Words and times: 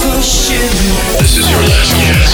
This 0.00 1.36
is 1.36 1.50
your 1.50 1.60
last 1.60 1.90
chance. 1.98 2.30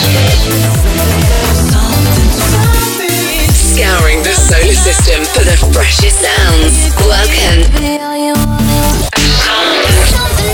Scouring 3.57 4.23
the 4.23 4.33
solar 4.33 4.75
system 4.75 5.25
for 5.25 5.45
the 5.45 5.57
freshest 5.73 6.21
sounds. 6.21 6.95
Welcome 7.07 7.65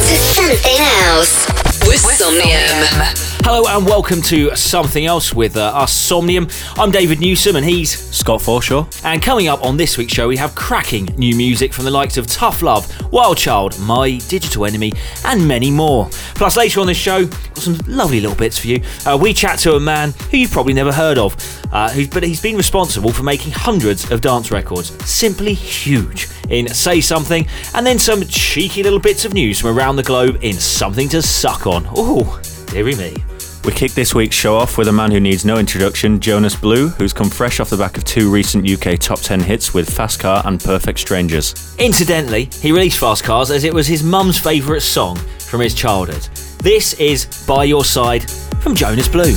to 0.06 0.16
something 0.16 0.80
else 1.08 1.46
with 1.86 1.98
Somnium. 1.98 3.29
Hello 3.42 3.64
and 3.68 3.86
welcome 3.86 4.20
to 4.22 4.54
Something 4.54 5.06
Else 5.06 5.34
with 5.34 5.56
uh, 5.56 5.72
us, 5.74 5.94
Somnium. 5.94 6.46
I'm 6.76 6.90
David 6.90 7.20
Newsom 7.20 7.56
and 7.56 7.64
he's 7.64 7.98
Scott 8.14 8.40
Forshaw. 8.40 8.86
And 9.04 9.22
coming 9.22 9.48
up 9.48 9.64
on 9.64 9.76
this 9.76 9.96
week's 9.96 10.12
show, 10.12 10.28
we 10.28 10.36
have 10.36 10.54
cracking 10.54 11.06
new 11.16 11.34
music 11.34 11.72
from 11.72 11.84
the 11.86 11.90
likes 11.90 12.16
of 12.16 12.26
Tough 12.26 12.62
Love, 12.62 12.86
Wild 13.10 13.38
Child, 13.38 13.78
My 13.80 14.18
Digital 14.28 14.66
Enemy, 14.66 14.92
and 15.24 15.48
many 15.48 15.70
more. 15.70 16.08
Plus, 16.34 16.56
later 16.56 16.80
on 16.80 16.86
this 16.86 16.98
show, 16.98 17.26
got 17.26 17.58
some 17.58 17.78
lovely 17.86 18.20
little 18.20 18.36
bits 18.36 18.58
for 18.58 18.68
you. 18.68 18.82
Uh, 19.06 19.18
we 19.20 19.32
chat 19.32 19.58
to 19.60 19.74
a 19.74 19.80
man 19.80 20.12
who 20.30 20.36
you've 20.36 20.52
probably 20.52 20.74
never 20.74 20.92
heard 20.92 21.18
of, 21.18 21.34
uh, 21.72 21.92
but 22.12 22.22
he's 22.22 22.42
been 22.42 22.56
responsible 22.56 23.10
for 23.10 23.22
making 23.22 23.52
hundreds 23.52 24.10
of 24.10 24.20
dance 24.20 24.50
records. 24.50 24.90
Simply 25.08 25.54
huge 25.54 26.28
in 26.50 26.68
Say 26.68 27.00
Something, 27.00 27.46
and 27.74 27.86
then 27.86 27.98
some 27.98 28.22
cheeky 28.22 28.82
little 28.82 29.00
bits 29.00 29.24
of 29.24 29.32
news 29.32 29.60
from 29.60 29.76
around 29.76 29.96
the 29.96 30.02
globe 30.02 30.38
in 30.42 30.54
Something 30.54 31.08
to 31.08 31.22
Suck 31.22 31.66
On. 31.66 31.86
Oh, 31.96 32.40
dearie 32.66 32.94
me. 32.94 33.16
We 33.62 33.72
kick 33.72 33.92
this 33.92 34.14
week's 34.14 34.36
show 34.36 34.56
off 34.56 34.78
with 34.78 34.88
a 34.88 34.92
man 34.92 35.10
who 35.10 35.20
needs 35.20 35.44
no 35.44 35.58
introduction, 35.58 36.18
Jonas 36.18 36.56
Blue, 36.56 36.88
who's 36.88 37.12
come 37.12 37.28
fresh 37.28 37.60
off 37.60 37.68
the 37.68 37.76
back 37.76 37.98
of 37.98 38.04
two 38.04 38.32
recent 38.32 38.68
UK 38.68 38.98
top 38.98 39.20
10 39.20 39.40
hits 39.40 39.74
with 39.74 39.94
Fast 39.94 40.18
Car 40.18 40.42
and 40.46 40.58
Perfect 40.58 40.98
Strangers. 40.98 41.76
Incidentally, 41.78 42.48
he 42.62 42.72
released 42.72 42.98
Fast 42.98 43.22
Cars 43.22 43.50
as 43.50 43.64
it 43.64 43.74
was 43.74 43.86
his 43.86 44.02
mum's 44.02 44.38
favourite 44.38 44.80
song 44.80 45.16
from 45.40 45.60
his 45.60 45.74
childhood. 45.74 46.22
This 46.62 46.94
is 46.94 47.26
By 47.46 47.64
Your 47.64 47.84
Side 47.84 48.30
from 48.62 48.74
Jonas 48.74 49.08
Blue. 49.08 49.34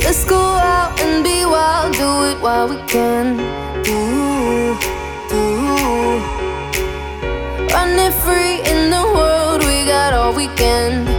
Let's 0.00 0.24
go 0.24 0.36
out 0.36 1.00
and 1.00 1.24
be 1.24 1.44
wild, 1.44 1.92
do 1.94 2.24
it 2.30 2.40
while 2.40 2.68
we 2.68 2.76
can. 2.86 3.40
Ooh, 3.88 4.78
ooh. 5.34 6.18
Running 7.72 8.12
free 8.12 8.60
in 8.70 8.90
the 8.90 9.12
world, 9.12 9.64
we 9.64 9.86
got 9.86 10.12
all 10.12 10.32
weekend. 10.32 11.15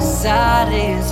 outside 0.00 0.72
is 0.72 1.09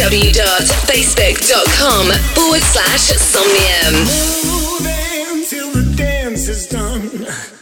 www.facebook.com 0.00 2.06
forward 2.34 2.62
slash 2.62 3.12
Somnium. 3.20 4.06
The 5.74 5.82
dance 5.94 6.48
is 6.48 6.66
done. 6.66 7.59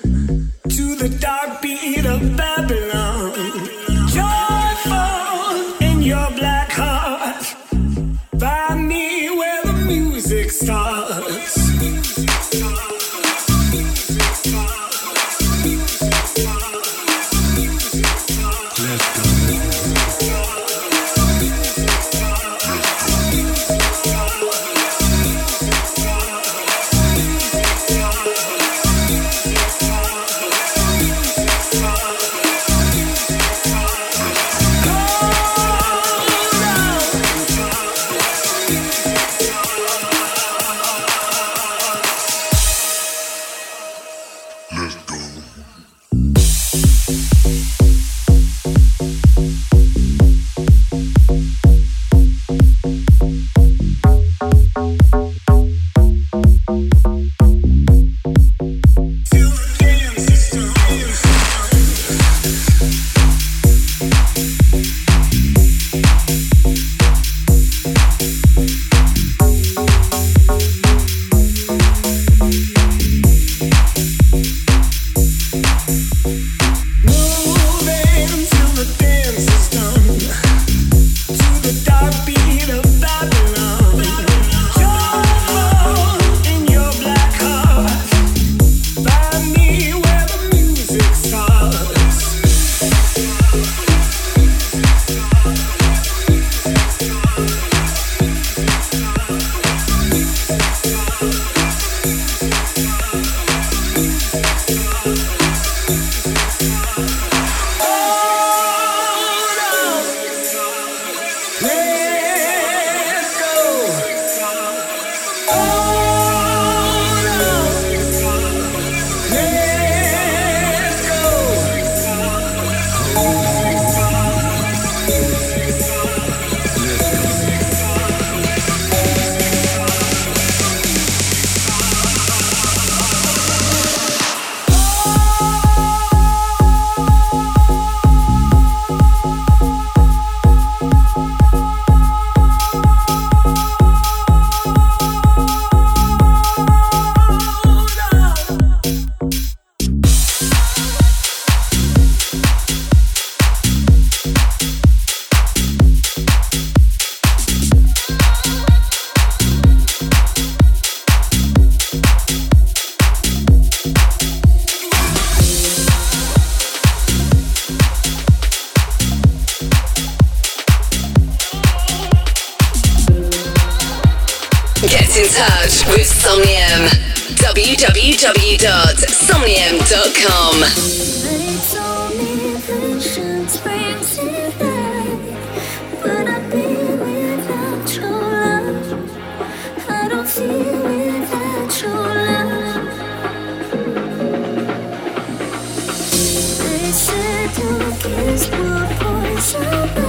Will 199.41 200.08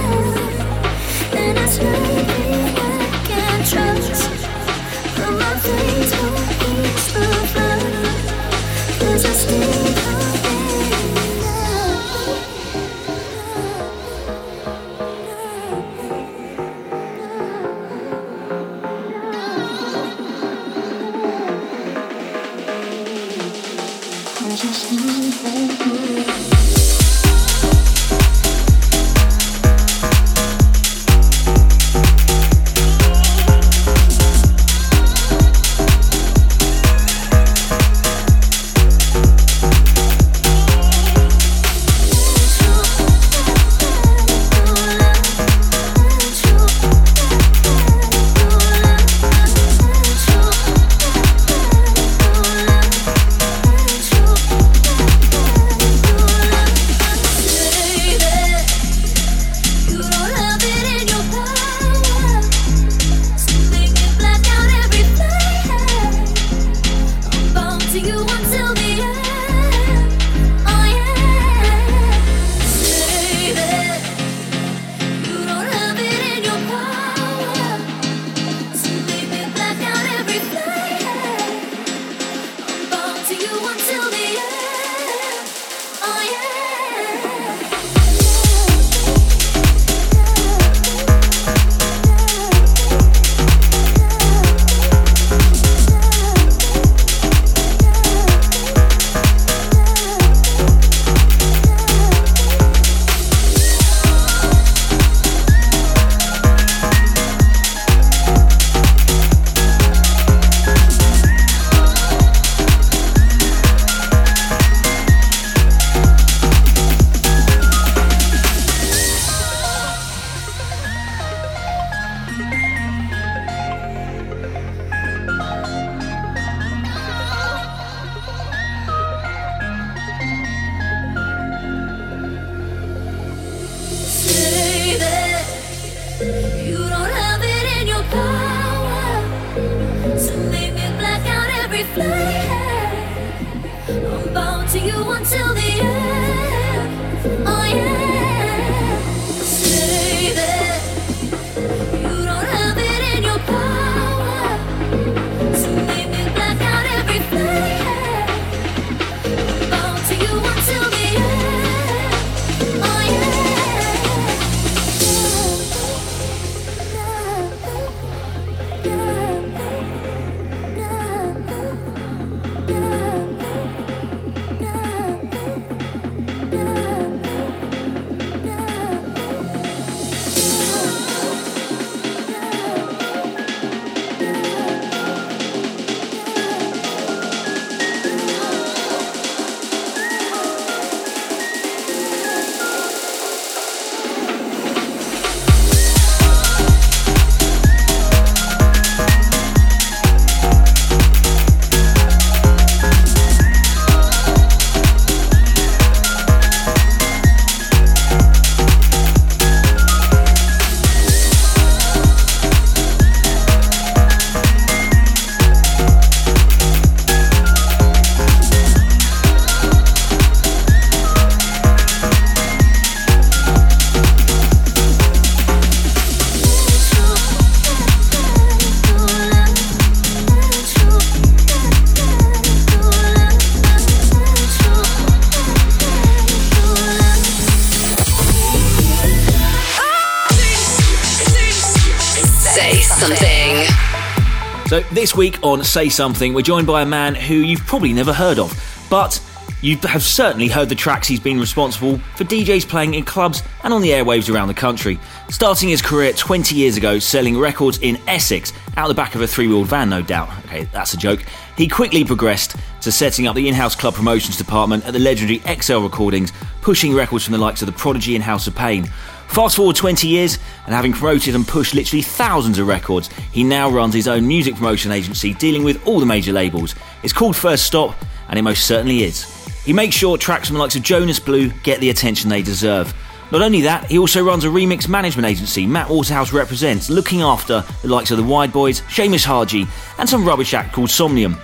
This 244.88 245.14
week 245.14 245.38
on 245.42 245.62
Say 245.62 245.88
Something, 245.88 246.34
we're 246.34 246.42
joined 246.42 246.66
by 246.66 246.82
a 246.82 246.86
man 246.86 247.14
who 247.14 247.34
you've 247.34 247.66
probably 247.66 247.92
never 247.92 248.12
heard 248.12 248.38
of, 248.38 248.52
but 248.88 249.20
you 249.62 249.76
have 249.78 250.02
certainly 250.02 250.48
heard 250.48 250.68
the 250.68 250.74
tracks 250.74 251.06
he's 251.06 251.20
been 251.20 251.38
responsible 251.38 251.98
for 252.16 252.24
DJs 252.24 252.68
playing 252.68 252.94
in 252.94 253.04
clubs 253.04 253.42
and 253.62 253.74
on 253.74 253.82
the 253.82 253.90
airwaves 253.90 254.32
around 254.32 254.48
the 254.48 254.54
country. 254.54 254.98
Starting 255.28 255.68
his 255.68 255.82
career 255.82 256.12
20 256.12 256.54
years 256.54 256.76
ago 256.76 256.98
selling 256.98 257.38
records 257.38 257.78
in 257.78 257.98
Essex, 258.08 258.52
out 258.76 258.88
the 258.88 258.94
back 258.94 259.14
of 259.14 259.20
a 259.20 259.26
three 259.26 259.46
wheeled 259.46 259.68
van, 259.68 259.90
no 259.90 260.02
doubt. 260.02 260.30
Okay, 260.46 260.64
that's 260.72 260.94
a 260.94 260.96
joke. 260.96 261.22
He 261.56 261.68
quickly 261.68 262.04
progressed 262.04 262.56
to 262.80 262.90
setting 262.90 263.26
up 263.26 263.36
the 263.36 263.48
in 263.48 263.54
house 263.54 263.76
club 263.76 263.94
promotions 263.94 264.36
department 264.36 264.86
at 264.86 264.92
the 264.92 264.98
legendary 264.98 265.40
XL 265.60 265.80
Recordings, 265.80 266.32
pushing 266.62 266.94
records 266.94 267.24
from 267.24 267.32
the 267.32 267.38
likes 267.38 267.60
of 267.60 267.66
The 267.66 267.72
Prodigy 267.72 268.14
and 268.14 268.24
House 268.24 268.46
of 268.46 268.54
Pain. 268.54 268.90
Fast 269.30 269.54
forward 269.54 269.76
20 269.76 270.08
years, 270.08 270.40
and 270.66 270.74
having 270.74 270.92
promoted 270.92 271.36
and 271.36 271.46
pushed 271.46 271.72
literally 271.72 272.02
thousands 272.02 272.58
of 272.58 272.66
records, 272.66 273.08
he 273.30 273.44
now 273.44 273.70
runs 273.70 273.94
his 273.94 274.08
own 274.08 274.26
music 274.26 274.56
promotion 274.56 274.90
agency 274.90 275.34
dealing 275.34 275.62
with 275.62 275.86
all 275.86 276.00
the 276.00 276.06
major 276.06 276.32
labels. 276.32 276.74
It's 277.04 277.12
called 277.12 277.36
First 277.36 277.64
Stop, 277.64 277.94
and 278.28 278.36
it 278.40 278.42
most 278.42 278.66
certainly 278.66 279.04
is. 279.04 279.22
He 279.64 279.72
makes 279.72 279.94
sure 279.94 280.18
tracks 280.18 280.48
from 280.48 280.54
the 280.54 280.60
likes 280.60 280.74
of 280.74 280.82
Jonas 280.82 281.20
Blue 281.20 281.50
get 281.62 281.78
the 281.78 281.90
attention 281.90 282.28
they 282.28 282.42
deserve. 282.42 282.92
Not 283.30 283.40
only 283.40 283.60
that, 283.60 283.84
he 283.88 283.98
also 283.98 284.24
runs 284.24 284.42
a 284.42 284.48
remix 284.48 284.88
management 284.88 285.28
agency 285.28 285.64
Matt 285.64 285.88
Waterhouse 285.88 286.32
represents, 286.32 286.90
looking 286.90 287.22
after 287.22 287.64
the 287.82 287.88
likes 287.88 288.10
of 288.10 288.16
the 288.16 288.24
Wide 288.24 288.52
Boys, 288.52 288.80
Seamus 288.82 289.24
Haji, 289.24 289.64
and 289.98 290.08
some 290.08 290.26
rubbish 290.26 290.54
act 290.54 290.72
called 290.72 290.90
Somnium. 290.90 291.36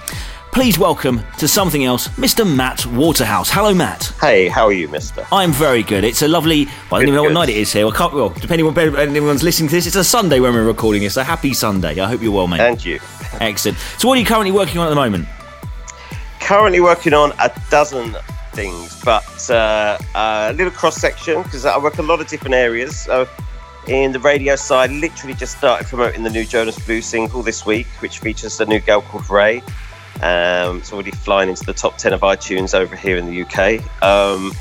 Please 0.56 0.78
welcome 0.78 1.20
to 1.36 1.46
something 1.46 1.84
else, 1.84 2.08
Mr. 2.16 2.50
Matt 2.50 2.86
Waterhouse. 2.86 3.50
Hello, 3.50 3.74
Matt. 3.74 4.04
Hey, 4.22 4.48
how 4.48 4.64
are 4.64 4.72
you, 4.72 4.88
mister? 4.88 5.26
I'm 5.30 5.52
very 5.52 5.82
good. 5.82 6.02
It's 6.02 6.22
a 6.22 6.28
lovely. 6.28 6.64
Well, 6.64 6.74
I 6.92 7.00
don't 7.00 7.02
even 7.02 7.14
know 7.16 7.22
what 7.24 7.32
night 7.34 7.50
it 7.50 7.58
is 7.58 7.74
here. 7.74 7.86
I 7.86 7.90
can't. 7.90 8.14
Well, 8.14 8.30
depending 8.30 8.66
on 8.66 8.96
anyone's 8.96 9.42
listening 9.42 9.68
to 9.68 9.74
this, 9.74 9.86
it's 9.86 9.96
a 9.96 10.02
Sunday 10.02 10.40
when 10.40 10.54
we're 10.54 10.64
recording 10.64 11.02
this. 11.02 11.12
So 11.12 11.22
happy 11.22 11.52
Sunday. 11.52 12.00
I 12.00 12.08
hope 12.08 12.22
you're 12.22 12.32
well, 12.32 12.46
mate. 12.46 12.60
And 12.60 12.82
you. 12.82 13.00
Excellent. 13.38 13.76
So, 13.98 14.08
what 14.08 14.16
are 14.16 14.20
you 14.20 14.24
currently 14.24 14.50
working 14.50 14.78
on 14.78 14.86
at 14.86 14.88
the 14.88 14.96
moment? 14.96 15.28
Currently 16.40 16.80
working 16.80 17.12
on 17.12 17.32
a 17.38 17.52
dozen 17.68 18.16
things, 18.54 18.98
but 19.04 19.50
uh, 19.50 19.98
a 20.14 20.54
little 20.54 20.72
cross 20.72 20.96
section 20.96 21.42
because 21.42 21.66
I 21.66 21.76
work 21.76 21.98
a 21.98 22.02
lot 22.02 22.22
of 22.22 22.28
different 22.28 22.54
areas. 22.54 22.98
So, 22.98 23.28
in 23.88 24.10
the 24.10 24.20
radio 24.20 24.56
side, 24.56 24.90
literally 24.90 25.34
just 25.34 25.58
started 25.58 25.86
promoting 25.86 26.22
the 26.22 26.30
new 26.30 26.46
Jonas 26.46 26.78
Blue 26.78 27.02
single 27.02 27.42
this 27.42 27.66
week, 27.66 27.88
which 28.00 28.20
features 28.20 28.58
a 28.58 28.64
new 28.64 28.80
girl 28.80 29.02
called 29.02 29.28
RAYE. 29.28 29.62
Um, 30.22 30.78
it's 30.78 30.92
already 30.92 31.10
flying 31.10 31.48
into 31.48 31.64
the 31.64 31.72
top 31.72 31.98
10 31.98 32.12
of 32.12 32.20
iTunes 32.20 32.74
over 32.74 32.96
here 32.96 33.16
in 33.16 33.26
the 33.26 33.42
UK. 33.42 33.80
Um, 34.02 34.52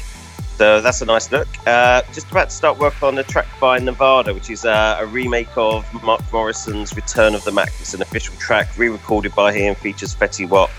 so 0.58 0.80
that's 0.80 1.02
a 1.02 1.06
nice 1.06 1.32
look. 1.32 1.48
Uh, 1.68 2.02
just 2.14 2.32
about 2.32 2.50
to 2.50 2.56
start 2.56 2.78
work 2.78 3.04
on 3.04 3.18
a 3.18 3.24
track 3.24 3.48
by 3.60 3.78
Nevada, 3.80 4.34
which 4.34 4.50
is 4.50 4.64
uh, 4.64 4.98
a 5.00 5.06
remake 5.06 5.58
of 5.58 5.86
Mark 6.02 6.22
Morrison's 6.32 6.96
Return 6.96 7.36
of 7.36 7.44
the 7.44 7.52
Mack. 7.52 7.74
It's 7.80 7.94
an 7.94 8.02
official 8.02 8.36
track 8.36 8.78
re-recorded 8.78 9.36
by 9.36 9.52
him, 9.52 9.76
features 9.76 10.16
Fetty 10.16 10.48
Wap. 10.48 10.70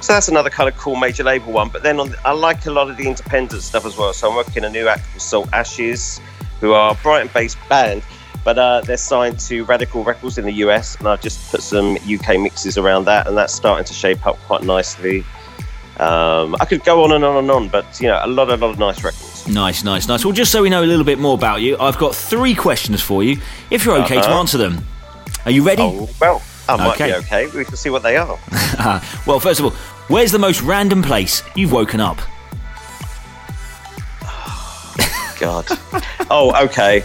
So 0.00 0.12
that's 0.12 0.28
another 0.28 0.50
kind 0.50 0.68
of 0.68 0.76
cool 0.76 0.96
major 0.96 1.24
label 1.24 1.52
one. 1.52 1.70
But 1.70 1.82
then 1.82 1.98
on, 1.98 2.14
I 2.24 2.32
like 2.32 2.66
a 2.66 2.70
lot 2.70 2.90
of 2.90 2.98
the 2.98 3.06
independent 3.06 3.62
stuff 3.62 3.86
as 3.86 3.96
well. 3.96 4.12
So 4.12 4.28
I'm 4.28 4.36
working 4.36 4.64
a 4.64 4.70
new 4.70 4.86
act 4.86 5.08
called 5.10 5.22
Salt 5.22 5.48
Ashes, 5.52 6.20
who 6.60 6.72
are 6.74 6.92
a 6.92 6.94
Brighton-based 6.96 7.56
band, 7.70 8.02
but 8.46 8.56
uh, 8.58 8.80
they're 8.82 8.96
signed 8.96 9.40
to 9.40 9.64
Radikal 9.66 10.06
Records 10.06 10.38
in 10.38 10.44
the 10.44 10.52
US, 10.64 10.94
and 10.96 11.08
I've 11.08 11.20
just 11.20 11.50
put 11.50 11.62
some 11.62 11.96
UK 12.08 12.38
mixes 12.40 12.78
around 12.78 13.04
that, 13.06 13.26
and 13.26 13.36
that's 13.36 13.52
starting 13.52 13.84
to 13.84 13.92
shape 13.92 14.24
up 14.24 14.38
quite 14.46 14.62
nicely. 14.62 15.24
Um, 15.98 16.54
I 16.60 16.64
could 16.64 16.84
go 16.84 17.02
on 17.02 17.10
and 17.10 17.24
on 17.24 17.36
and 17.38 17.50
on, 17.50 17.68
but 17.68 18.00
you 18.00 18.06
know, 18.06 18.20
a 18.22 18.28
lot, 18.28 18.48
a 18.48 18.56
lot 18.56 18.70
of 18.70 18.78
nice 18.78 19.02
records. 19.02 19.48
Nice, 19.48 19.82
nice, 19.82 20.06
nice. 20.06 20.24
Well, 20.24 20.32
just 20.32 20.52
so 20.52 20.62
we 20.62 20.70
know 20.70 20.84
a 20.84 20.86
little 20.86 21.04
bit 21.04 21.18
more 21.18 21.34
about 21.34 21.60
you, 21.60 21.76
I've 21.78 21.98
got 21.98 22.14
three 22.14 22.54
questions 22.54 23.02
for 23.02 23.24
you. 23.24 23.40
If 23.70 23.84
you're 23.84 23.96
okay 24.02 24.14
to 24.20 24.20
Uh-huh. 24.28 24.38
answer 24.38 24.58
them, 24.58 24.84
are 25.44 25.50
you 25.50 25.64
ready? 25.64 25.82
Oh 25.82 26.08
well, 26.20 26.40
I 26.68 26.76
might 26.76 26.94
Okay. 27.00 27.06
be 27.06 27.14
okay. 27.14 27.46
We 27.48 27.64
can 27.64 27.76
see 27.76 27.90
what 27.90 28.04
they 28.04 28.16
are. 28.16 28.38
well, 29.26 29.40
first 29.40 29.58
of 29.58 29.66
all, 29.66 29.72
where's 30.06 30.30
the 30.30 30.38
most 30.38 30.62
random 30.62 31.02
place 31.02 31.42
you've 31.56 31.72
woken 31.72 32.00
up? 32.00 32.18
God. 35.40 35.66
oh, 36.30 36.54
okay. 36.66 37.02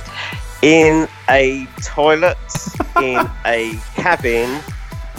In 0.62 1.08
a 1.30 1.68
toilet, 1.84 2.38
in 3.02 3.28
a 3.46 3.80
cabin, 3.96 4.62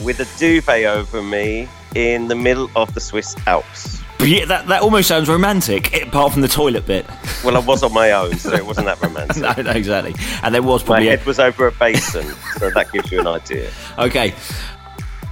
with 0.05 0.20
a 0.20 0.38
duvet 0.38 0.85
over 0.85 1.20
me, 1.22 1.68
in 1.96 2.28
the 2.28 2.35
middle 2.37 2.70
of 2.76 2.94
the 2.94 3.00
Swiss 3.00 3.35
Alps. 3.46 4.00
Yeah, 4.20 4.44
that, 4.44 4.68
that 4.68 4.83
almost 4.83 5.09
sounds 5.09 5.28
romantic, 5.28 5.92
eh, 5.94 6.07
apart 6.07 6.33
from 6.33 6.42
the 6.42 6.48
toilet 6.48 6.87
bit. 6.87 7.05
Well, 7.44 7.57
I 7.57 7.59
was 7.59 7.83
on 7.83 7.92
my 7.92 8.12
own, 8.12 8.38
so 8.38 8.52
it 8.55 8.64
wasn't 8.64 8.87
that 8.87 9.02
romantic. 9.02 9.38
no, 9.42 9.52
no, 9.62 9.72
exactly. 9.72 10.14
And 10.44 10.55
there 10.55 10.62
was 10.62 10.83
My 10.83 10.87
probably 10.87 11.09
a- 11.09 11.16
head 11.16 11.26
was 11.26 11.40
over 11.40 11.66
a 11.66 11.72
basin, 11.72 12.24
so 12.59 12.70
that 12.70 12.92
gives 12.92 13.11
you 13.11 13.18
an 13.20 13.26
idea. 13.26 13.68
okay. 13.98 14.35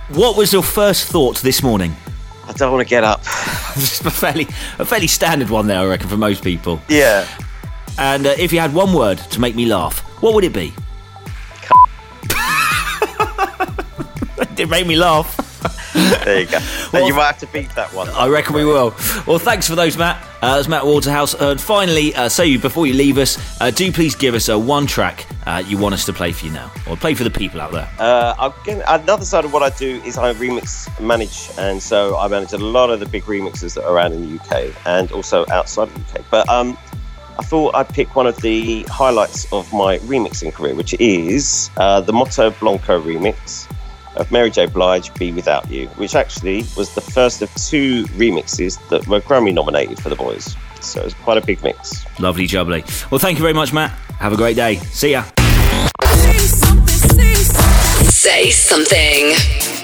What 0.08 0.36
was 0.36 0.52
your 0.52 0.64
first 0.64 1.06
thought 1.06 1.38
this 1.38 1.62
morning? 1.62 1.94
I 2.48 2.52
don't 2.54 2.72
want 2.72 2.84
to 2.84 2.90
get 2.90 3.04
up. 3.04 3.22
Just 3.74 4.04
a 4.04 4.10
fairly, 4.10 4.48
a 4.80 4.84
fairly 4.84 5.06
standard 5.06 5.50
one 5.50 5.68
there, 5.68 5.78
I 5.78 5.86
reckon, 5.86 6.08
for 6.08 6.16
most 6.16 6.42
people. 6.42 6.80
Yeah. 6.88 7.28
And 8.00 8.26
uh, 8.26 8.34
if 8.38 8.50
you 8.50 8.58
had 8.60 8.72
one 8.72 8.94
word 8.94 9.18
to 9.18 9.40
make 9.40 9.54
me 9.54 9.66
laugh, 9.66 10.00
what 10.22 10.34
would 10.34 10.42
it 10.44 10.54
be? 10.54 10.72
it 14.38 14.56
did 14.56 14.70
make 14.70 14.86
me 14.86 14.96
laugh. 14.96 15.36
There 16.24 16.40
you 16.40 16.46
go. 16.46 16.58
Well- 16.92 17.06
you 17.06 17.14
might 17.14 17.26
have 17.26 17.38
to 17.38 17.46
beat 17.48 17.68
that 17.76 17.92
one. 17.92 18.08
I 18.08 18.26
reckon 18.26 18.54
we 18.54 18.64
will. 18.64 18.94
Well, 19.26 19.38
thanks 19.38 19.68
for 19.68 19.76
those, 19.76 19.96
Matt. 19.96 20.16
Uh, 20.42 20.56
that's 20.56 20.66
Matt 20.66 20.84
Waterhouse. 20.84 21.34
Uh, 21.34 21.50
and 21.50 21.60
finally, 21.60 22.14
uh, 22.14 22.28
so 22.28 22.42
you 22.42 22.58
before 22.58 22.86
you 22.86 22.94
leave 22.94 23.16
us, 23.18 23.38
uh, 23.60 23.70
do 23.70 23.92
please 23.92 24.16
give 24.16 24.34
us 24.34 24.48
a 24.48 24.58
one 24.58 24.86
track 24.86 25.26
uh, 25.46 25.62
you 25.64 25.78
want 25.78 25.94
us 25.94 26.04
to 26.06 26.12
play 26.12 26.32
for 26.32 26.46
you 26.46 26.52
now, 26.52 26.70
or 26.88 26.96
play 26.96 27.14
for 27.14 27.22
the 27.22 27.30
people 27.30 27.60
out 27.60 27.70
there. 27.70 27.88
Uh, 27.98 28.50
again, 28.62 28.82
another 28.88 29.24
side 29.24 29.44
of 29.44 29.52
what 29.52 29.62
I 29.62 29.70
do 29.76 30.00
is 30.04 30.18
I 30.18 30.32
remix 30.34 30.88
manage, 31.00 31.50
and 31.58 31.80
so 31.82 32.16
I 32.16 32.26
manage 32.28 32.52
a 32.54 32.58
lot 32.58 32.90
of 32.90 32.98
the 32.98 33.06
big 33.06 33.24
remixes 33.24 33.74
that 33.74 33.84
are 33.84 33.94
around 33.94 34.12
in 34.14 34.36
the 34.36 34.40
UK 34.42 34.74
and 34.86 35.12
also 35.12 35.44
outside 35.50 35.88
of 35.88 35.94
the 35.94 36.18
UK. 36.18 36.24
But 36.30 36.48
um, 36.48 36.76
I 37.40 37.42
thought 37.42 37.74
I'd 37.74 37.88
pick 37.88 38.14
one 38.14 38.26
of 38.26 38.36
the 38.42 38.82
highlights 38.82 39.50
of 39.50 39.72
my 39.72 39.96
remixing 40.00 40.52
career, 40.52 40.74
which 40.74 40.92
is 41.00 41.70
uh, 41.78 42.02
the 42.02 42.12
Motto 42.12 42.50
Blanco 42.50 43.00
remix 43.00 43.66
of 44.16 44.30
Mary 44.30 44.50
J. 44.50 44.66
Blige, 44.66 45.14
"Be 45.14 45.32
Without 45.32 45.70
You," 45.70 45.86
which 45.96 46.14
actually 46.14 46.66
was 46.76 46.94
the 46.94 47.00
first 47.00 47.40
of 47.40 47.48
two 47.54 48.04
remixes 48.08 48.78
that 48.90 49.06
were 49.08 49.22
Grammy 49.22 49.54
nominated 49.54 49.98
for 50.02 50.10
the 50.10 50.16
boys. 50.16 50.54
So 50.82 51.00
it's 51.00 51.14
quite 51.14 51.38
a 51.38 51.40
big 51.40 51.62
mix. 51.62 52.04
Lovely 52.20 52.46
jubbly. 52.46 52.82
Well, 53.10 53.18
thank 53.18 53.38
you 53.38 53.42
very 53.42 53.54
much, 53.54 53.72
Matt. 53.72 53.92
Have 54.18 54.34
a 54.34 54.36
great 54.36 54.56
day. 54.56 54.76
See 54.76 55.12
ya. 55.12 55.24
Say 58.04 58.50
something. 58.50 59.32
Hands 59.32 59.68
up. 59.68 59.79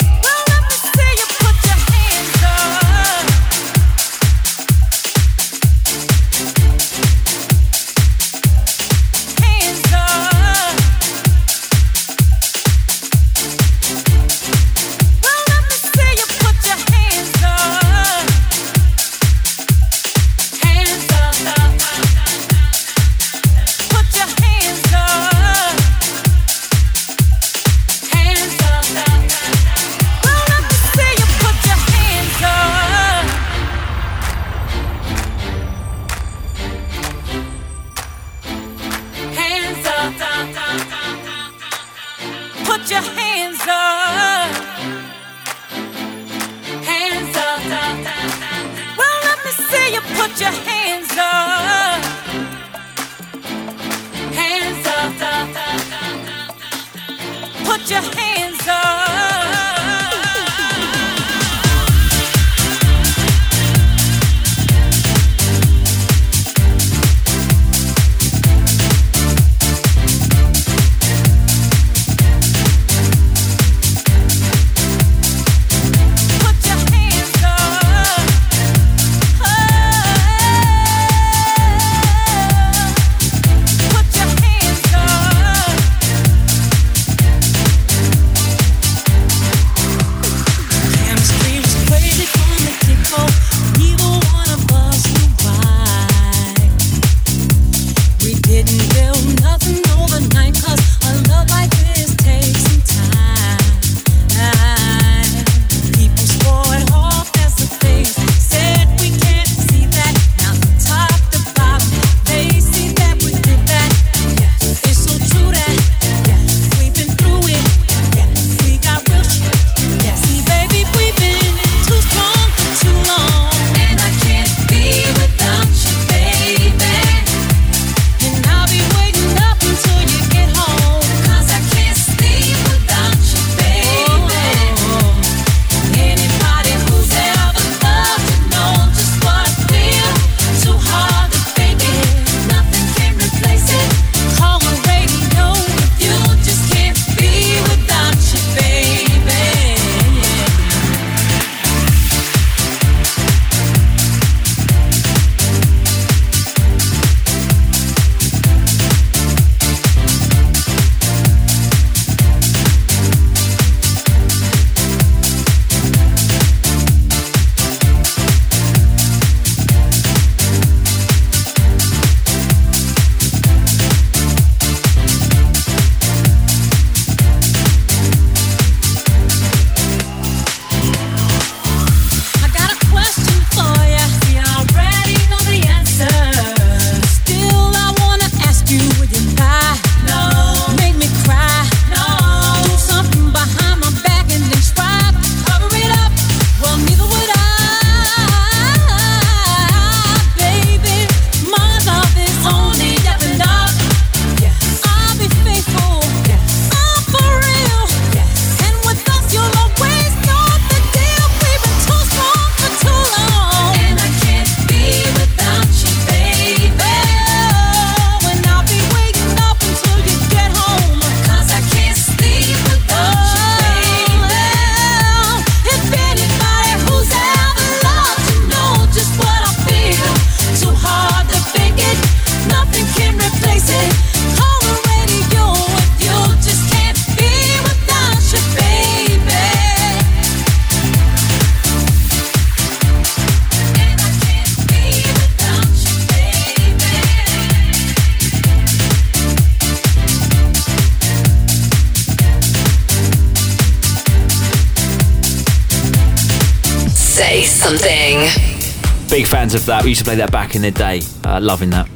Big 259.17 259.27
fans 259.27 259.55
of 259.55 259.65
that. 259.65 259.83
We 259.83 259.89
used 259.89 260.01
to 260.01 260.05
play 260.05 260.17
that 260.17 260.31
back 260.31 260.55
in 260.57 260.61
the 260.61 260.71
day. 260.71 261.01
Uh, 261.25 261.41
loving 261.41 261.71
that. 261.71 261.89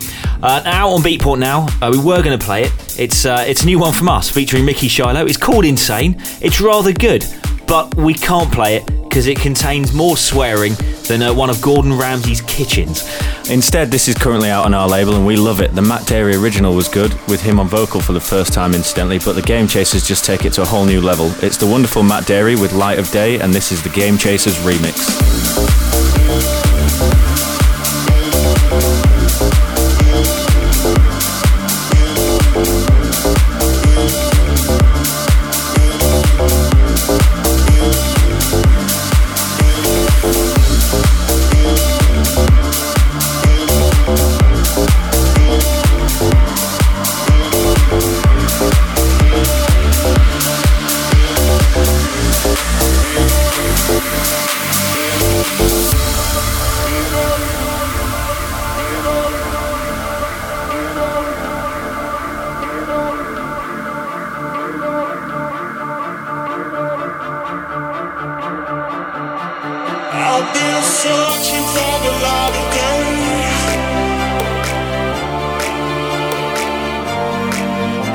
Uh, 0.42 0.62
out 0.64 0.88
on 0.88 1.02
Beatport 1.02 1.38
now. 1.38 1.66
Uh, 1.82 1.90
we 1.92 1.98
were 1.98 2.22
going 2.22 2.38
to 2.38 2.42
play 2.42 2.62
it. 2.62 2.98
It's 2.98 3.26
uh, 3.26 3.44
it's 3.46 3.62
a 3.62 3.66
new 3.66 3.78
one 3.78 3.92
from 3.92 4.08
us 4.08 4.30
featuring 4.30 4.64
Mickey 4.64 4.88
Shiloh. 4.88 5.26
It's 5.26 5.36
called 5.36 5.66
Insane. 5.66 6.16
It's 6.40 6.62
rather 6.62 6.94
good, 6.94 7.26
but 7.66 7.94
we 7.94 8.14
can't 8.14 8.50
play 8.50 8.76
it 8.76 8.86
because 9.02 9.26
it 9.26 9.38
contains 9.38 9.92
more 9.92 10.16
swearing 10.16 10.72
than 11.08 11.20
uh, 11.20 11.34
one 11.34 11.50
of 11.50 11.60
Gordon 11.60 11.92
Ramsay's 11.92 12.40
kitchens. 12.40 13.06
Instead, 13.50 13.90
this 13.90 14.08
is 14.08 14.14
currently 14.14 14.48
out 14.48 14.64
on 14.64 14.72
our 14.72 14.88
label 14.88 15.14
and 15.14 15.26
we 15.26 15.36
love 15.36 15.60
it. 15.60 15.74
The 15.74 15.82
Matt 15.82 16.06
Darey 16.06 16.42
original 16.42 16.74
was 16.74 16.88
good, 16.88 17.12
with 17.28 17.42
him 17.42 17.60
on 17.60 17.68
vocal 17.68 18.00
for 18.00 18.14
the 18.14 18.20
first 18.20 18.54
time, 18.54 18.72
incidentally, 18.72 19.18
but 19.18 19.34
the 19.34 19.42
Game 19.42 19.68
Chasers 19.68 20.08
just 20.08 20.24
take 20.24 20.46
it 20.46 20.54
to 20.54 20.62
a 20.62 20.64
whole 20.64 20.86
new 20.86 21.02
level. 21.02 21.30
It's 21.42 21.58
the 21.58 21.66
wonderful 21.66 22.02
Matt 22.02 22.24
Darey 22.24 22.58
with 22.58 22.72
Light 22.72 22.98
of 22.98 23.10
Day, 23.10 23.38
and 23.40 23.52
this 23.52 23.72
is 23.72 23.82
the 23.82 23.90
Game 23.90 24.16
Chasers 24.16 24.56
remix. 24.60 25.69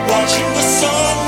Watching 0.07 0.49
the 0.53 0.61
sunrise 0.61 1.24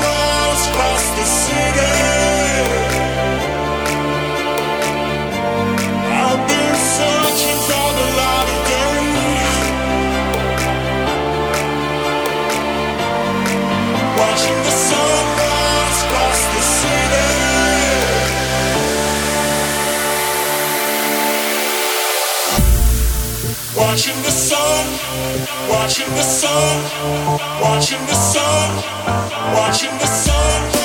sun, 24.38 24.86
watching 25.68 26.08
the 26.14 26.22
sun, 26.22 26.84
watching 27.60 27.98
the 28.06 28.14
sun, 28.14 28.84
watching 29.52 29.90
the 29.98 30.06
sun 30.06 30.77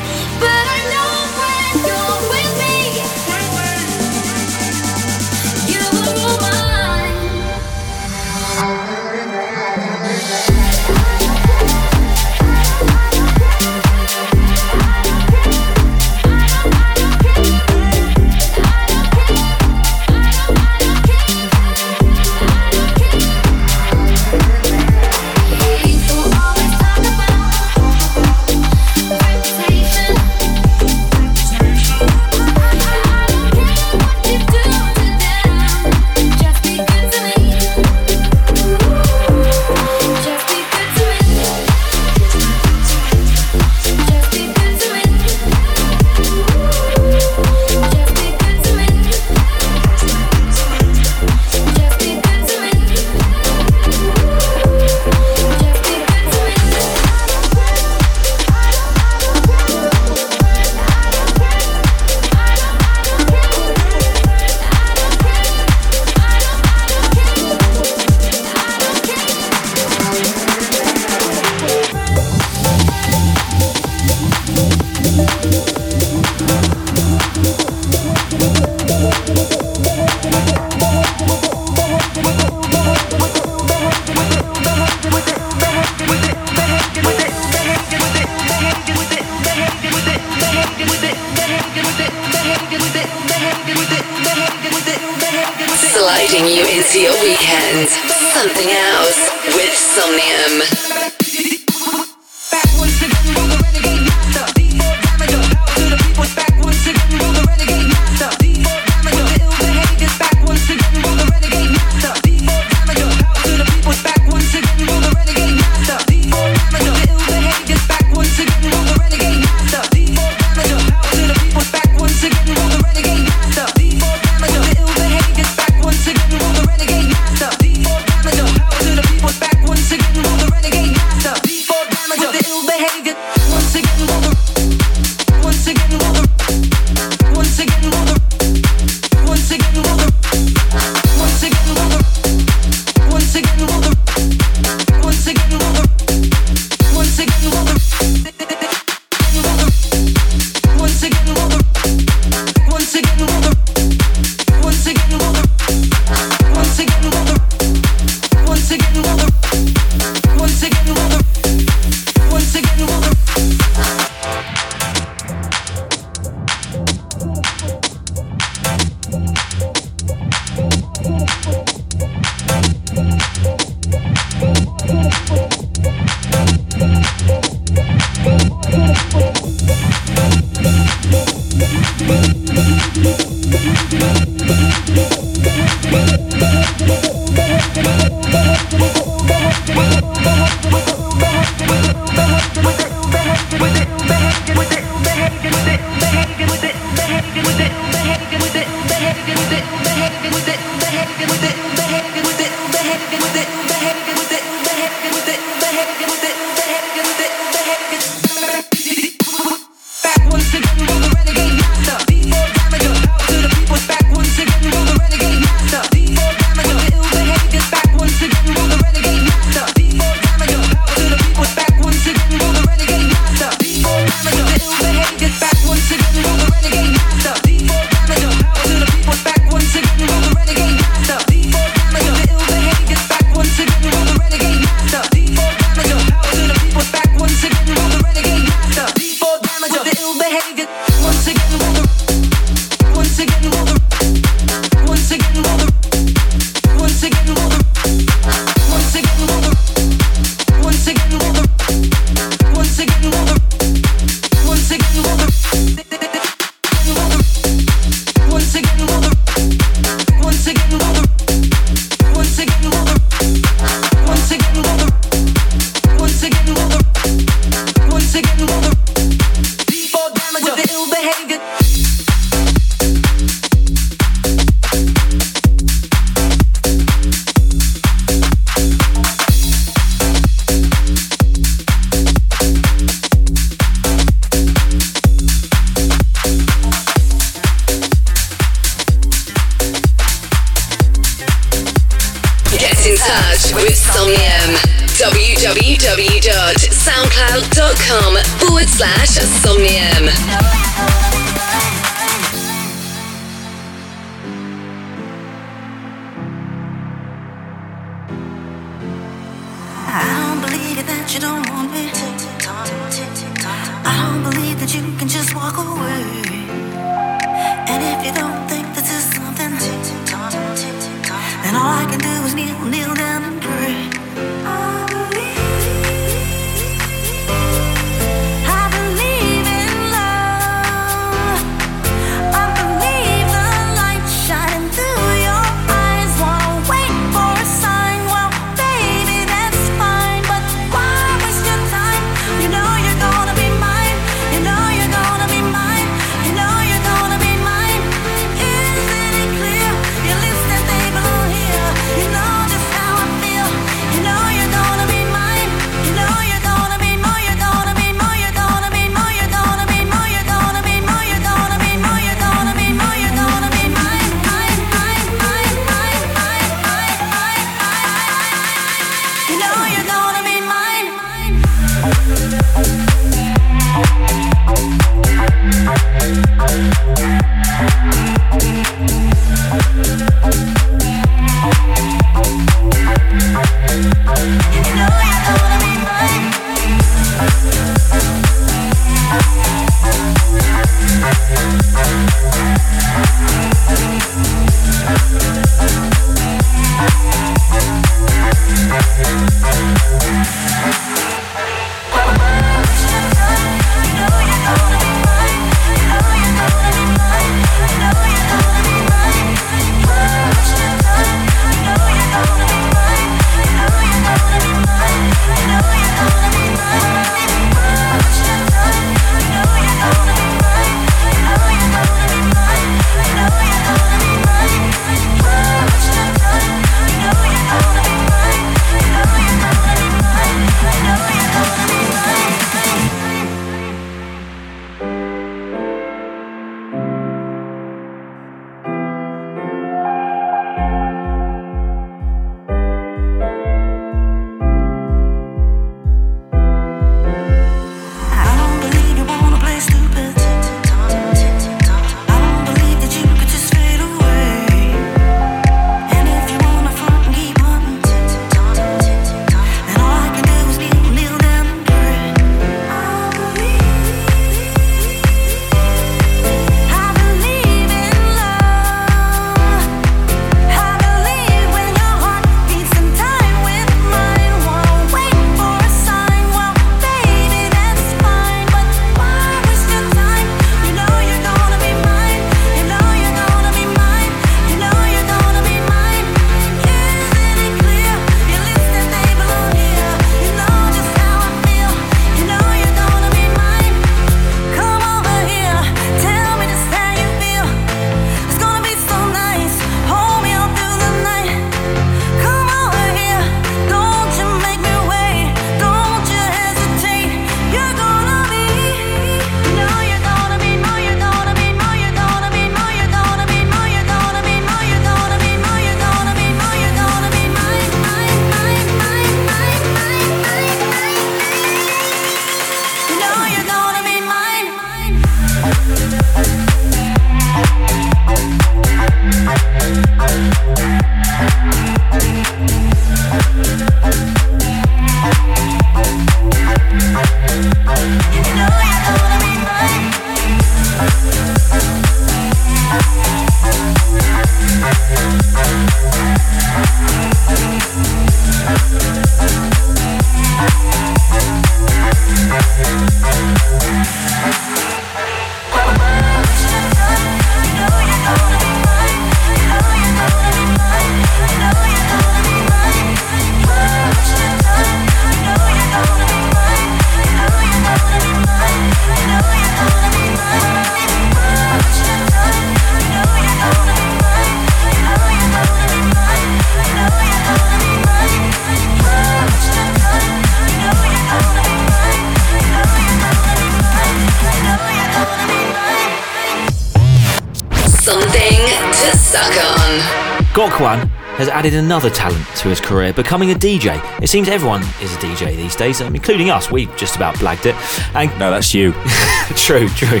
added 591.38 591.54
another 591.54 591.88
talent 591.88 592.26
to 592.34 592.48
his 592.48 592.60
career, 592.60 592.92
becoming 592.92 593.30
a 593.30 593.34
DJ. 593.34 593.80
It 594.02 594.08
seems 594.08 594.28
everyone 594.28 594.60
is 594.82 594.92
a 594.96 594.98
DJ 594.98 595.36
these 595.36 595.54
days, 595.54 595.80
um, 595.80 595.94
including 595.94 596.30
us. 596.30 596.50
We 596.50 596.66
just 596.74 596.96
about 596.96 597.14
blagged 597.14 597.46
it. 597.46 597.54
And 597.94 598.10
No, 598.18 598.32
that's 598.32 598.52
you. 598.52 598.72
true, 599.36 599.68
true. 599.68 600.00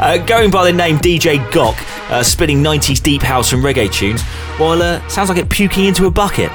Uh, 0.00 0.18
going 0.26 0.50
by 0.50 0.64
the 0.64 0.76
name 0.76 0.96
DJ 0.96 1.38
Gok, 1.52 1.76
uh, 2.10 2.24
spinning 2.24 2.64
90s 2.64 3.00
deep 3.00 3.22
house 3.22 3.52
and 3.52 3.62
reggae 3.62 3.92
tunes, 3.92 4.22
while 4.58 4.82
uh, 4.82 5.06
sounds 5.06 5.28
like 5.28 5.38
it 5.38 5.48
puking 5.48 5.84
into 5.84 6.06
a 6.06 6.10
bucket. 6.10 6.50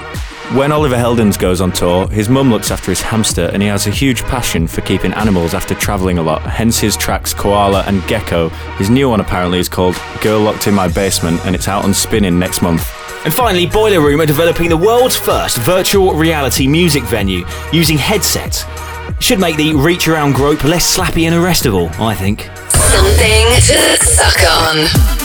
When 0.56 0.74
Oliver 0.74 0.98
Heldens 0.98 1.40
goes 1.40 1.62
on 1.62 1.72
tour, 1.72 2.10
his 2.10 2.28
mum 2.28 2.50
looks 2.50 2.70
after 2.70 2.92
his 2.92 3.02
hamster 3.02 3.50
and 3.54 3.62
he 3.62 3.70
has 3.70 3.88
a 3.88 3.92
huge 3.92 4.24
passion 4.24 4.68
for 4.68 4.82
keeping 4.82 5.14
animals 5.14 5.54
after 5.54 5.74
travelling 5.74 6.18
a 6.18 6.22
lot, 6.22 6.42
hence 6.42 6.80
his 6.80 6.98
tracks 6.98 7.34
Koala 7.34 7.84
and 7.88 8.06
Gecko. 8.08 8.50
His 8.78 8.90
new 8.90 9.10
one 9.10 9.22
apparently 9.22 9.60
is 9.60 9.70
called 9.70 9.96
Girl 10.20 10.42
Locked 10.42 10.68
in 10.68 10.74
My 10.74 10.90
Basement 10.90 11.40
and 11.46 11.56
it's 11.56 11.70
out 11.70 11.86
on 11.86 11.94
Spinnin' 11.94 12.38
next 12.40 12.62
month. 12.62 12.94
And 13.28 13.36
finally, 13.36 13.66
Boiler 13.66 14.00
Room 14.00 14.22
are 14.22 14.26
developing 14.26 14.70
the 14.70 14.78
world's 14.78 15.18
first 15.18 15.58
virtual 15.58 16.14
reality 16.14 16.66
music 16.66 17.04
venue 17.04 17.46
using 17.74 17.98
headsets. 17.98 18.64
Should 19.20 19.38
make 19.42 19.58
the 19.58 19.74
reach 19.74 20.08
around 20.08 20.34
grope 20.34 20.64
less 20.64 20.96
slappy 20.96 21.24
and 21.24 21.36
arrestable, 21.36 21.92
I 22.00 22.16
think. 22.16 22.50
Something 22.70 23.48
to 23.68 23.98
suck 24.06 24.50
on. 24.50 25.17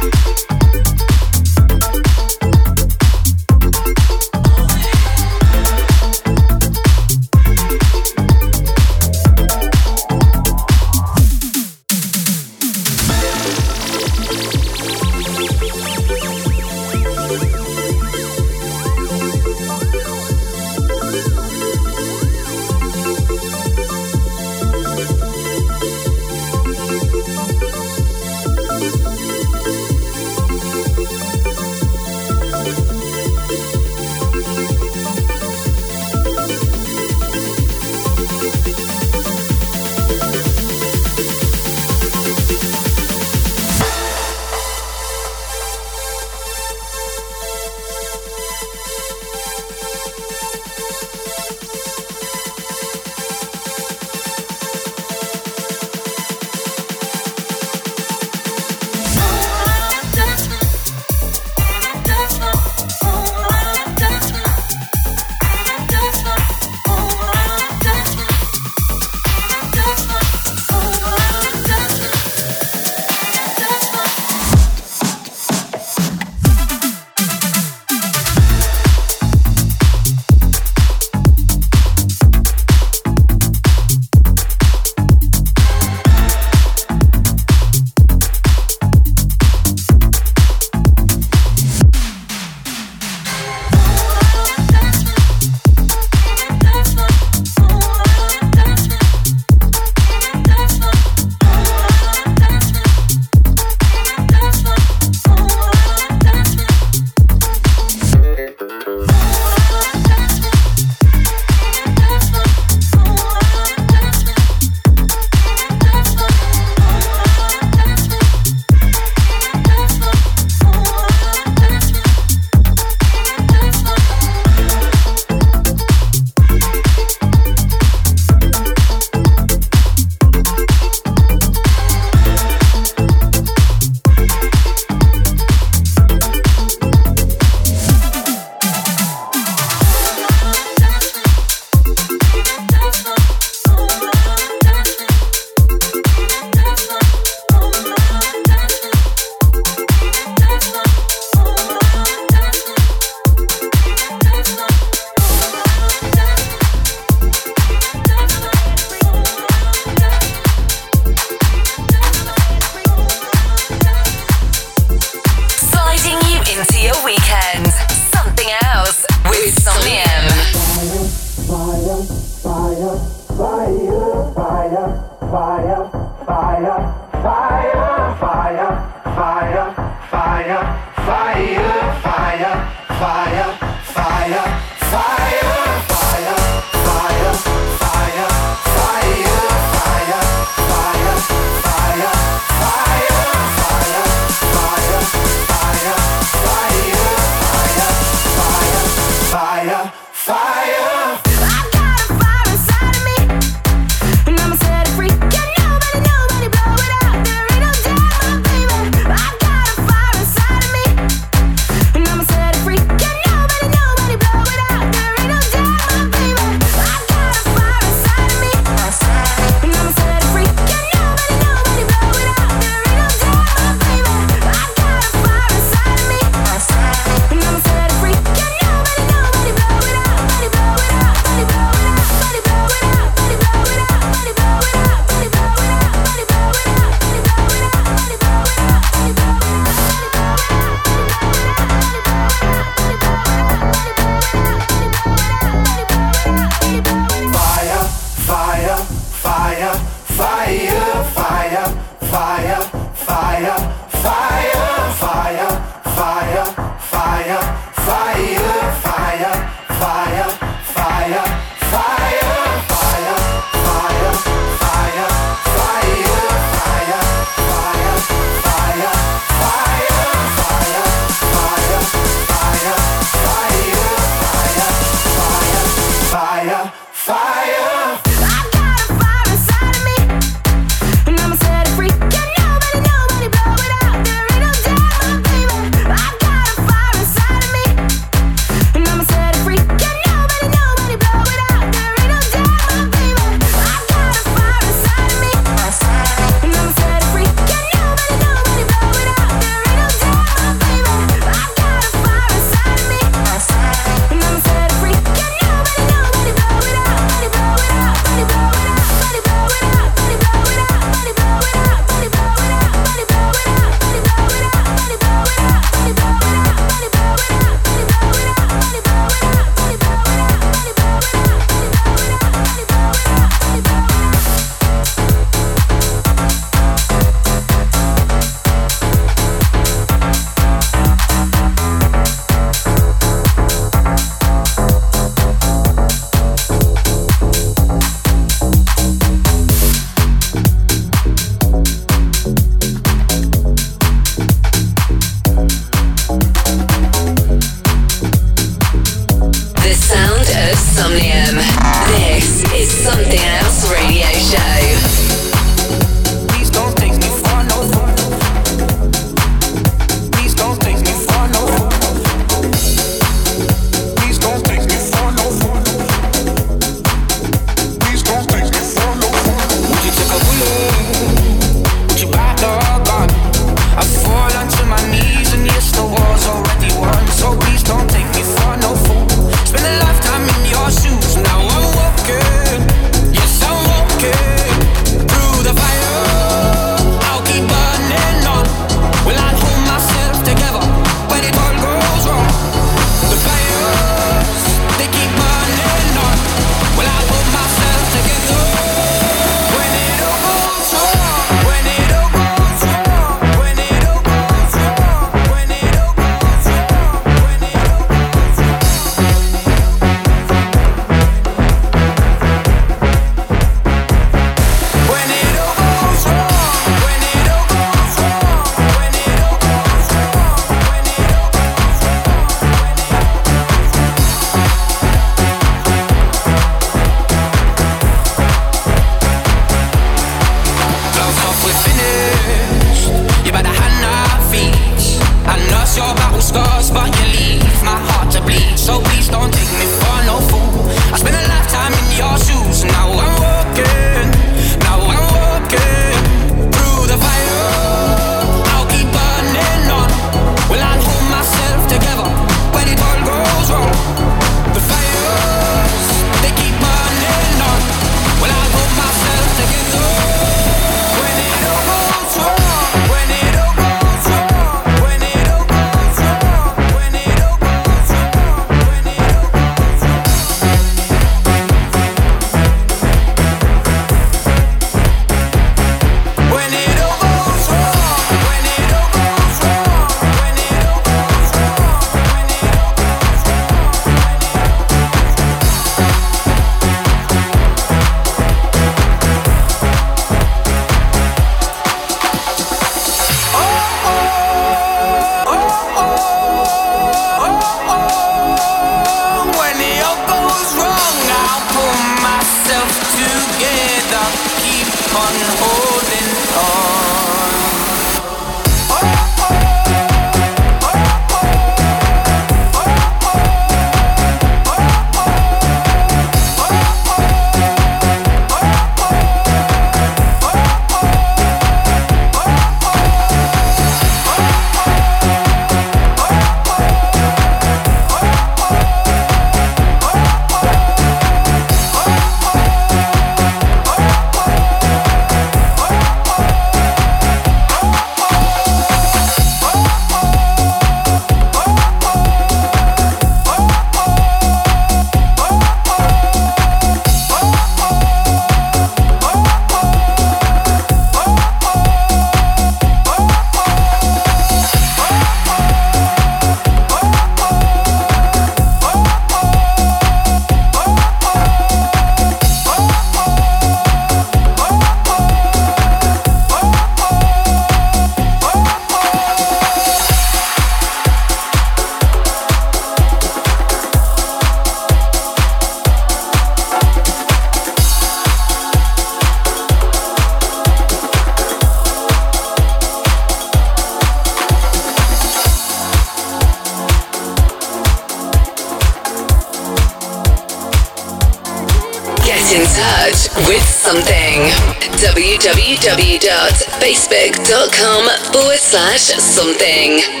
www.facebook.com 596.01 598.11
forward 598.11 598.37
slash 598.37 598.81
something. 598.81 600.00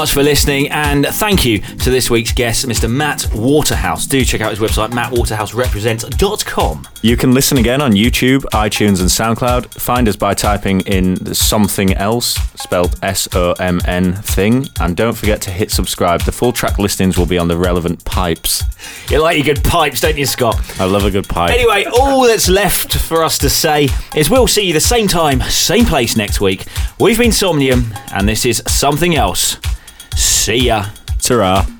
Much 0.00 0.12
for 0.14 0.22
listening, 0.22 0.66
and 0.70 1.06
thank 1.06 1.44
you 1.44 1.58
to 1.58 1.90
this 1.90 2.08
week's 2.08 2.32
guest, 2.32 2.66
Mr. 2.66 2.90
Matt 2.90 3.28
Waterhouse. 3.34 4.06
Do 4.06 4.24
check 4.24 4.40
out 4.40 4.48
his 4.48 4.58
website, 4.58 4.92
mattwaterhouserepresents.com. 4.92 6.88
You 7.02 7.18
can 7.18 7.34
listen 7.34 7.58
again 7.58 7.82
on 7.82 7.92
YouTube, 7.92 8.44
iTunes, 8.54 9.00
and 9.00 9.10
SoundCloud. 9.10 9.74
Find 9.78 10.08
us 10.08 10.16
by 10.16 10.32
typing 10.32 10.80
in 10.86 11.34
something 11.34 11.92
else, 11.92 12.36
spelled 12.58 12.98
S 13.02 13.28
O 13.34 13.52
M 13.60 13.78
N 13.84 14.14
thing, 14.14 14.68
and 14.80 14.96
don't 14.96 15.14
forget 15.14 15.42
to 15.42 15.50
hit 15.50 15.70
subscribe. 15.70 16.22
The 16.22 16.32
full 16.32 16.54
track 16.54 16.78
listings 16.78 17.18
will 17.18 17.26
be 17.26 17.36
on 17.36 17.48
the 17.48 17.58
relevant 17.58 18.02
pipes. 18.06 18.62
You 19.10 19.20
like 19.20 19.36
your 19.36 19.54
good 19.54 19.62
pipes, 19.62 20.00
don't 20.00 20.16
you, 20.16 20.24
Scott? 20.24 20.80
I 20.80 20.86
love 20.86 21.04
a 21.04 21.10
good 21.10 21.28
pipe. 21.28 21.50
Anyway, 21.50 21.84
all 21.92 22.22
that's 22.22 22.48
left 22.48 22.94
for 22.96 23.22
us 23.22 23.36
to 23.36 23.50
say 23.50 23.90
is 24.16 24.30
we'll 24.30 24.46
see 24.46 24.62
you 24.62 24.72
the 24.72 24.80
same 24.80 25.08
time, 25.08 25.42
same 25.42 25.84
place 25.84 26.16
next 26.16 26.40
week. 26.40 26.64
We've 26.98 27.18
been 27.18 27.32
Somnium, 27.32 27.94
and 28.14 28.26
this 28.26 28.46
is 28.46 28.62
something 28.66 29.14
else. 29.14 29.58
See 30.16 30.66
ya. 30.66 30.86
Ta-ra. 31.20 31.79